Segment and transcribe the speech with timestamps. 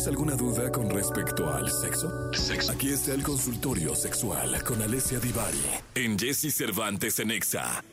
[0.00, 2.30] ¿Tienes alguna duda con respecto al sexo?
[2.72, 5.60] Aquí está el consultorio sexual con Alessia Divari
[5.94, 7.84] en Jesse Cervantes en Exa.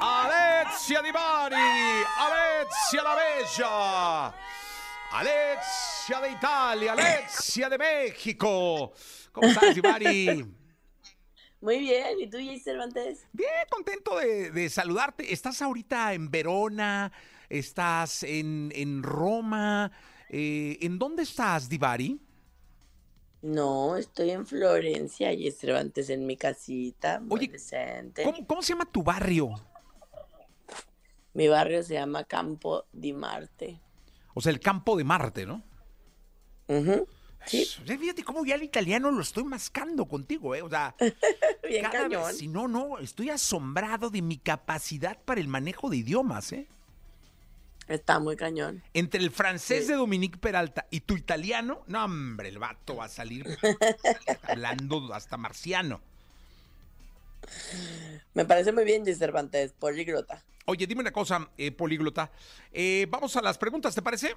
[0.00, 4.34] Alexia Divari, Alexia la Bella,
[5.12, 8.92] Alexia de Italia, Alexia de México.
[9.30, 10.59] ¿Cómo estás, Divari?
[11.60, 13.26] Muy bien, ¿y tú, Jay Cervantes?
[13.32, 15.32] Bien, contento de, de saludarte.
[15.32, 17.12] Estás ahorita en Verona,
[17.48, 19.92] estás en, en Roma.
[20.30, 22.18] Eh, ¿En dónde estás, Divari?
[23.42, 28.22] No, estoy en Florencia, Jay Cervantes, en mi casita, muy Oye, decente.
[28.22, 29.50] ¿Cómo, cómo se llama tu barrio?
[31.32, 33.80] Mi barrio se llama Campo di Marte.
[34.34, 35.62] O sea, el campo de Marte, ¿no?
[36.68, 37.06] Ujú,
[37.46, 40.62] Sí, Fíjate cómo ya el italiano lo estoy mascando contigo, ¿eh?
[40.62, 40.94] O sea,
[41.68, 42.34] bien cada vez- cañón.
[42.34, 46.66] si no, no, estoy asombrado de mi capacidad para el manejo de idiomas, ¿eh?
[47.88, 48.84] Está muy cañón.
[48.94, 49.88] Entre el francés Sí.
[49.92, 53.58] de Dominique Peralta y tu italiano, no, hombre, el vato va a salir
[54.42, 56.00] hablando hasta marciano.
[58.34, 60.44] Me parece muy bien, Jay Cervantes, políglota.
[60.66, 62.30] Oye, dime una cosa, eh, políglota.
[62.72, 64.36] Eh, vamos a las preguntas, ¿te parece?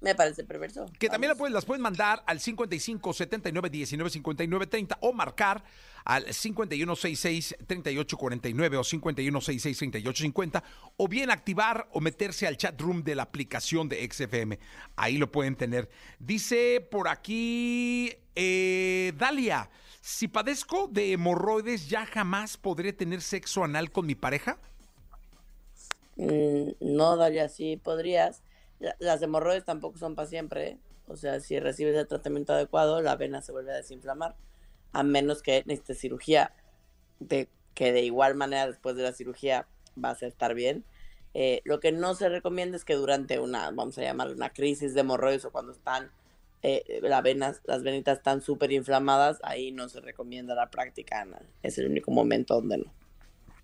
[0.00, 0.86] Me parece perverso.
[0.98, 1.38] Que también la Vamos.
[1.38, 5.62] puedes, las puedes mandar al 55 79 19 59 30 o marcar
[6.04, 10.64] al 51 66 38 49 o 51 66 38 50
[10.96, 14.58] o bien activar o meterse al chat room de la aplicación de XFM.
[14.96, 15.90] Ahí lo pueden tener.
[16.18, 19.68] Dice por aquí eh, Dalia,
[20.00, 24.58] si padezco de hemorroides ya jamás podré tener sexo anal con mi pareja.
[26.16, 28.42] Mm, no, Dalia, sí podrías.
[28.80, 30.68] La- Las hemorroides tampoco son para siempre.
[30.68, 30.78] ¿eh?
[31.06, 34.34] O sea, si recibes el tratamiento adecuado, la vena se vuelve a desinflamar.
[34.92, 36.52] A menos que necesites cirugía,
[37.20, 40.84] de, que de igual manera después de la cirugía vas a estar bien.
[41.32, 44.94] Eh, lo que no se recomienda es que durante una, vamos a llamarlo una crisis
[44.94, 46.10] de hemorroides o cuando están
[46.62, 51.46] eh, venas, las venitas están súper inflamadas, ahí no se recomienda la práctica anal.
[51.62, 52.92] Es el único momento donde no.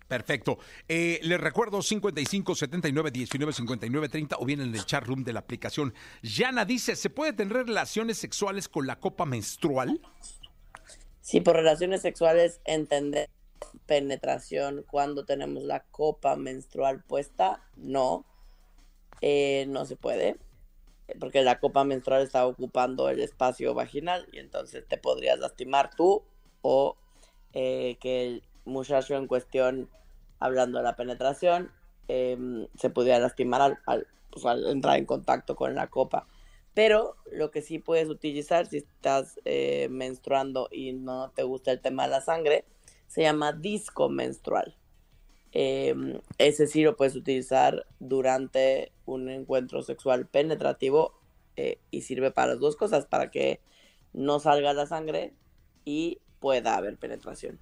[0.07, 0.57] Perfecto.
[0.87, 5.33] Eh, les recuerdo 55 79 19 59 30 o bien en el chat room de
[5.33, 5.93] la aplicación.
[6.21, 9.99] Yana dice, ¿se puede tener relaciones sexuales con la copa menstrual?
[11.19, 13.29] Si por relaciones sexuales entender
[13.85, 18.25] penetración cuando tenemos la copa menstrual puesta, no,
[19.21, 20.37] Eh, no se puede,
[21.19, 26.23] porque la copa menstrual está ocupando el espacio vaginal y entonces te podrías lastimar tú
[26.61, 26.97] o
[27.53, 29.89] eh, que el muchacho en cuestión,
[30.39, 31.71] hablando de la penetración,
[32.07, 33.79] em, se pudiera lastimar
[34.29, 36.27] pues, al entrar en contacto con la copa.
[36.73, 41.81] Pero lo que sí puedes utilizar si estás eh, menstruando y no te gusta el
[41.81, 42.65] tema de la sangre,
[43.07, 44.75] se llama disco menstrual.
[45.53, 45.95] Eh,
[46.37, 51.19] ese sí lo puedes utilizar durante un encuentro sexual penetrativo
[51.55, 53.59] eh, y sirve para las dos cosas, para que
[54.13, 55.33] no salga la sangre
[55.83, 57.59] y pueda haber penetración.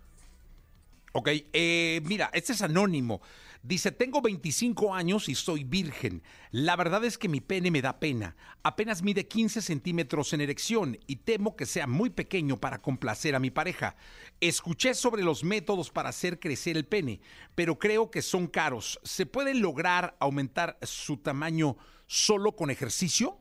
[1.17, 3.21] Ok, eh, mira, este es anónimo.
[3.63, 6.21] Dice, tengo 25 años y soy virgen.
[6.51, 8.35] La verdad es que mi pene me da pena.
[8.63, 13.39] Apenas mide 15 centímetros en erección y temo que sea muy pequeño para complacer a
[13.39, 13.95] mi pareja.
[14.41, 17.21] Escuché sobre los métodos para hacer crecer el pene,
[17.55, 18.99] pero creo que son caros.
[19.03, 21.77] ¿Se puede lograr aumentar su tamaño
[22.07, 23.37] solo con ejercicio?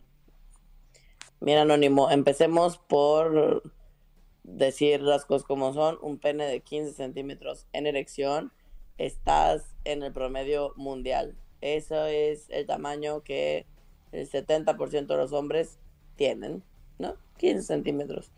[1.40, 3.64] Mira, Anónimo, empecemos por
[4.44, 5.98] decir las cosas como son.
[6.00, 8.52] Un pene de 15 centímetros en erección,
[8.98, 11.36] estás en el promedio mundial.
[11.60, 13.66] Eso es el tamaño que
[14.12, 15.78] el 70% de los hombres
[16.16, 16.62] tienen,
[16.98, 17.16] ¿no?
[17.38, 18.30] 15 centímetros.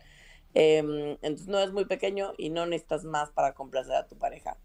[0.53, 4.57] Em, entonces no es muy pequeño y no necesitas más para complacer a tu pareja.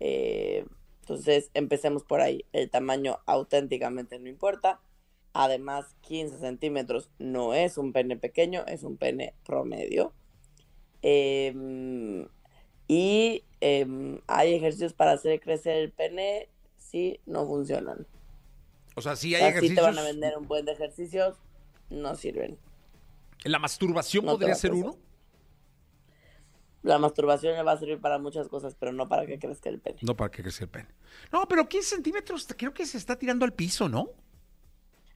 [0.00, 0.66] Eh,
[1.00, 2.44] entonces empecemos por ahí.
[2.52, 4.80] El tamaño auténticamente no importa.
[5.32, 10.12] Además, 15 centímetros no es un pene pequeño, es un pene promedio.
[11.02, 12.26] Em,
[12.88, 18.06] y em, hay ejercicios para hacer crecer el pene, sí, no funcionan.
[18.96, 19.86] O sea, si O hay sea, sí te ejercicios.
[19.86, 21.36] van a vender un buen de ejercicios,
[21.88, 22.58] no sirven.
[23.44, 24.98] ¿La masturbación No te podría ser uno?
[26.82, 29.80] La masturbación le va a servir para muchas cosas, pero no para que crezca el
[29.80, 29.98] pene.
[30.02, 30.88] No para que crezca el pene.
[31.30, 34.08] No, pero 15 centímetros creo que se está tirando al piso, ¿no?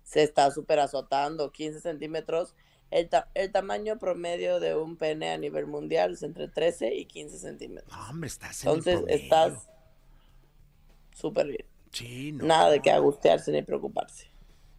[0.02, 2.54] Se está súper azotando, 15 centímetros.
[2.90, 7.06] El, ta- el tamaño promedio de un pene a nivel mundial es entre 13 y
[7.06, 7.92] 15 centímetros.
[7.92, 9.68] No, hombre, estás en Entonces estás
[11.12, 11.66] súper bien.
[11.92, 12.44] Sí, no.
[12.44, 14.28] Nada de que angustiarse ni preocuparse.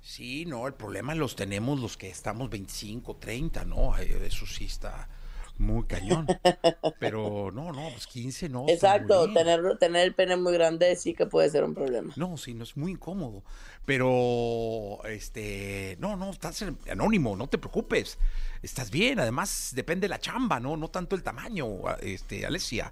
[0.02, 3.94] Sí, no, el problema los tenemos los que estamos 25, 30, ¿no?
[3.94, 5.10] Ay, Eso sí está
[5.57, 6.28] muy cañón.
[7.00, 8.66] Pero no, no, pues 15 no.
[8.68, 12.13] Exacto, tener, tener el pene muy grande sí que puede ser un problema.
[12.16, 13.44] No, sí, no es muy incómodo.
[13.86, 18.18] Pero, este, no, no, estás anónimo, no te preocupes.
[18.63, 20.75] Estás bien, además depende de la chamba, ¿no?
[20.75, 21.68] No tanto el tamaño,
[22.02, 22.92] este, Alesia.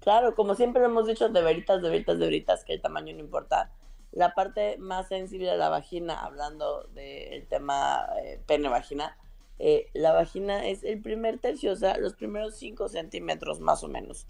[0.00, 3.14] Claro, como siempre lo hemos dicho, de veritas, de veritas, de veritas, que el tamaño
[3.14, 3.70] no importa.
[4.12, 9.16] La parte más sensible de la vagina, hablando del tema eh, pene-vagina,
[9.58, 13.88] eh, la vagina es el primer tercio, o sea, los primeros 5 centímetros más o
[13.88, 14.26] menos.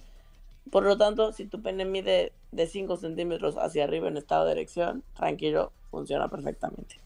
[0.71, 4.53] Por lo tanto, si tu pene mide de 5 centímetros hacia arriba en estado de
[4.53, 7.01] erección, tranquilo, funciona perfectamente.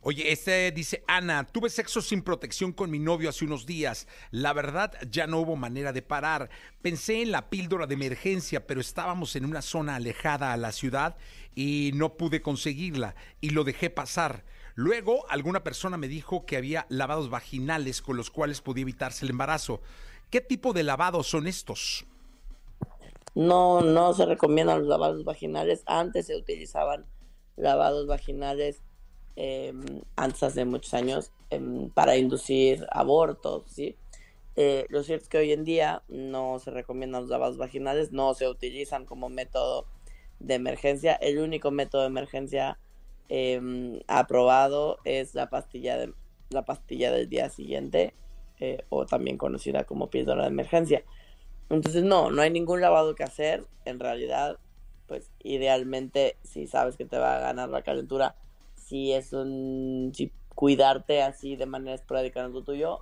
[0.00, 4.06] Oye, este dice Ana, tuve sexo sin protección con mi novio hace unos días.
[4.30, 6.50] La verdad, ya no hubo manera de parar.
[6.82, 11.16] Pensé en la píldora de emergencia, pero estábamos en una zona alejada a la ciudad
[11.56, 14.44] y no pude conseguirla y lo dejé pasar.
[14.78, 19.32] Luego, alguna persona me dijo que había lavados vaginales con los cuales podía evitarse el
[19.32, 19.80] embarazo.
[20.30, 22.06] ¿Qué tipo de lavados son estos?
[23.34, 25.82] No, no se recomiendan los lavados vaginales.
[25.86, 27.06] Antes se utilizaban
[27.56, 28.84] lavados vaginales,
[29.34, 29.82] em,
[30.14, 33.96] antes hace muchos años, em, para inducir abortos, ¿sí?
[34.54, 38.32] Eh, lo cierto es que hoy en día no se recomiendan los lavados vaginales, no
[38.32, 39.86] se utilizan como método
[40.38, 41.14] de emergencia.
[41.14, 42.78] El único método de emergencia
[43.28, 46.14] Em, aprobado es la pastilla, de,
[46.50, 48.14] la pastilla del día siguiente,
[48.58, 51.04] eh, o también conocida como píldora de emergencia.
[51.70, 53.66] Entonces, no, no hay ningún lavado que hacer.
[53.84, 54.58] En realidad,
[55.06, 58.36] pues idealmente, si sabes que te va a ganar la calentura,
[58.74, 60.12] si es un.
[60.14, 63.00] Si cuidarte así de manera esporádica en lo tuyo,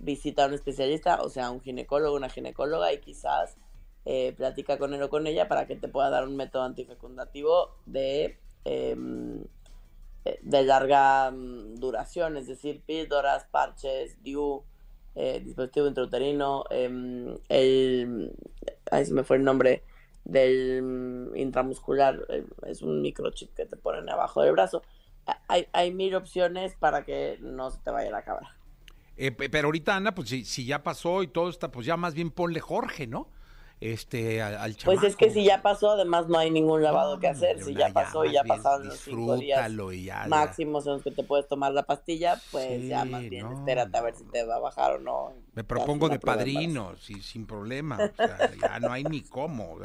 [0.00, 3.56] visita a un especialista, o sea, un ginecólogo, una ginecóloga, y quizás
[4.04, 7.76] eh, platica con él o con ella para que te pueda dar un método antifecundativo
[7.86, 8.38] de.
[8.64, 8.96] Eh,
[10.42, 14.62] de larga mm, duración, es decir, píldoras, parches, DIU,
[15.14, 18.32] eh, dispositivo intrauterino, em, el,
[18.90, 19.82] ahí se me fue el nombre
[20.24, 24.82] del mm, intramuscular, eh, es un microchip que te ponen abajo del brazo.
[25.48, 28.56] Hay, hay mil opciones para que no se te vaya la cabra.
[29.16, 32.30] pero ahorita, Ana, pues si, si ya pasó y todo está, pues ya más bien
[32.30, 33.28] ponle Jorge, ¿no?
[33.80, 37.62] Este al, Pues es que si ya pasó, además no hay ningún lavado que hacer.
[37.62, 39.70] Si ya, pasó y ya pasaron los cinco días
[40.28, 44.02] máximos en los que te puedes tomar la pastilla, pues ya más bien espérate a
[44.02, 45.32] ver si te va a bajar o no.
[45.54, 47.98] Me propongo de padrino, sí, sin problema.
[48.60, 49.78] ya no hay ni cómo.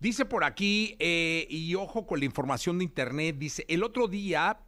[0.00, 4.58] dice por aquí, eh, y ojo con la información de internet, dice, el otro día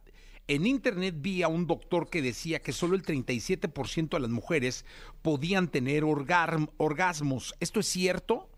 [0.47, 4.85] en internet vi a un doctor que decía que solo el 37% de las mujeres
[5.21, 7.55] podían tener orgasmos.
[7.59, 8.50] ¿Esto es cierto?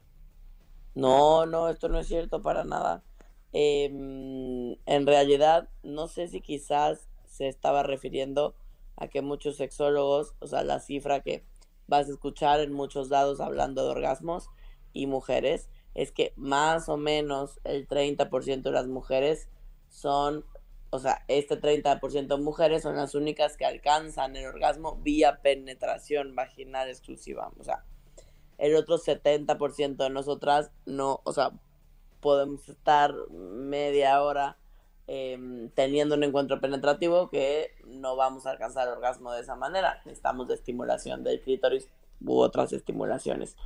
[0.95, 3.03] No, no, esto no es cierto para nada.
[3.51, 8.55] Em, en realidad, no sé si quizás se estaba refiriendo
[8.95, 11.45] a que muchos sexólogos, o sea, la cifra que
[11.87, 14.49] vas a escuchar en muchos lados hablando de orgasmos
[14.93, 19.49] y mujeres, es que más o menos el 30% de las mujeres
[19.89, 20.45] son,
[20.89, 26.35] o sea, este 30% de mujeres son las únicas que alcanzan el orgasmo vía penetración
[26.35, 27.51] vaginal exclusiva.
[27.59, 27.83] O sea,
[28.63, 31.51] el otro 70% de nosotras no, o sea,
[32.21, 34.57] podemos estar media hora
[35.05, 40.01] em, teniendo un encuentro penetrativo que no vamos a alcanzar el orgasmo de esa manera.
[40.05, 41.89] Necesitamos de estimulación del clítoris
[42.21, 43.57] u otras estimulaciones.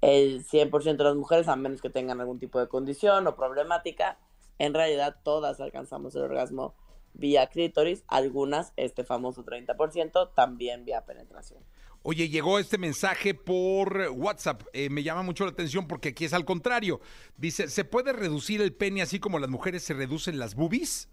[0.00, 4.18] El 100% de las mujeres, a menos que tengan algún tipo de condición o problemática,
[4.58, 6.74] en realidad todas alcanzamos el orgasmo
[7.12, 11.62] vía clítoris, algunas, este famoso 30%, también vía penetración.
[12.02, 14.62] Oye, llegó este mensaje por WhatsApp.
[14.72, 17.00] Eh, me llama mucho la atención porque aquí es al contrario.
[17.36, 21.08] Dice, ¿se puede reducir el pene así como las mujeres se reducen las boobies?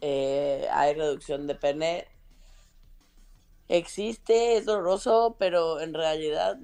[0.00, 2.06] Eh, hay reducción de pene.
[3.68, 6.56] Existe, es doloroso, pero en realidad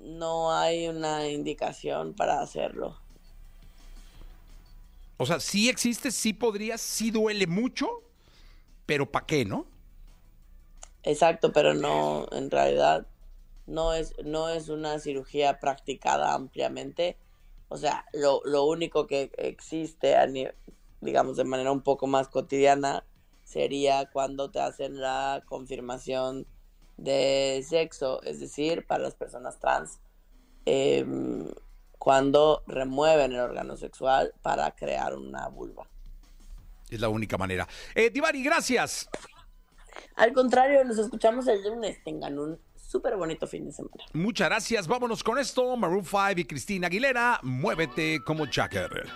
[0.00, 2.98] no hay una indicación para hacerlo.
[5.18, 8.02] O sea, sí existe, sí podría, sí duele mucho,
[8.86, 9.66] pero ¿para qué, no?
[11.02, 13.06] Exacto, pero no, en realidad
[13.66, 17.16] no es, no es una cirugía practicada ampliamente.
[17.68, 20.16] O sea, lo, lo único que existe,
[21.00, 23.04] digamos, de manera un poco más cotidiana,
[23.44, 26.46] sería cuando te hacen la confirmación
[26.96, 30.00] de sexo, es decir, para las personas trans,
[30.66, 31.48] em,
[31.98, 35.88] cuando remueven el órgano sexual para crear una vulva.
[36.90, 37.66] Es la única manera.
[37.94, 39.08] Eh, Divari, gracias.
[40.16, 42.02] Al contrario, nos escuchamos el lunes.
[42.04, 44.04] Tengan un súper bonito fin de semana.
[44.12, 44.86] Muchas gracias.
[44.88, 45.76] Vámonos con esto.
[45.76, 47.38] Maroon 5 y Cristina Aguilera.
[47.42, 49.06] Muévete como Jacker.